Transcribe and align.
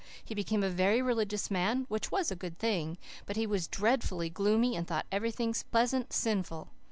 He 0.25 0.33
became 0.33 0.63
a 0.63 0.69
very 0.71 0.99
religious 0.99 1.51
man, 1.51 1.85
which 1.87 2.09
was 2.11 2.31
a 2.31 2.35
good 2.35 2.57
thing, 2.57 2.97
but 3.27 3.35
he 3.35 3.45
was 3.45 3.67
dreadfully 3.67 4.31
gloomy 4.31 4.75
and 4.75 4.87
thought 4.87 5.05
everything 5.11 5.53
pleasant 5.71 6.11
sinful. 6.11 6.69